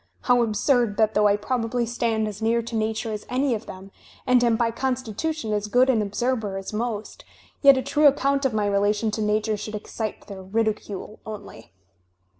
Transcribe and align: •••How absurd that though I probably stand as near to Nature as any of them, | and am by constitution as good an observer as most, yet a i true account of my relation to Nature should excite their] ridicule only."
•••How 0.25 0.41
absurd 0.41 0.97
that 0.97 1.13
though 1.13 1.27
I 1.27 1.37
probably 1.37 1.85
stand 1.85 2.27
as 2.27 2.41
near 2.41 2.63
to 2.63 2.75
Nature 2.75 3.11
as 3.11 3.23
any 3.29 3.53
of 3.53 3.67
them, 3.67 3.91
| 4.09 4.25
and 4.25 4.43
am 4.43 4.55
by 4.55 4.71
constitution 4.71 5.53
as 5.53 5.67
good 5.67 5.91
an 5.91 6.01
observer 6.01 6.57
as 6.57 6.73
most, 6.73 7.23
yet 7.61 7.77
a 7.77 7.81
i 7.81 7.83
true 7.83 8.07
account 8.07 8.43
of 8.43 8.51
my 8.51 8.65
relation 8.65 9.11
to 9.11 9.21
Nature 9.21 9.57
should 9.57 9.75
excite 9.75 10.25
their] 10.25 10.41
ridicule 10.57 11.19
only." 11.23 11.71